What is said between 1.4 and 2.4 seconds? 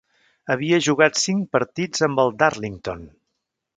partits amb el